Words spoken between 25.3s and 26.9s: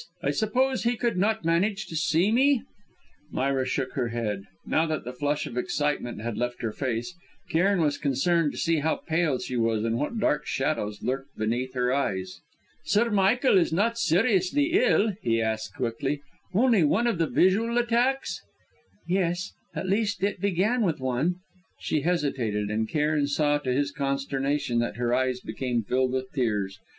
became filled with tears.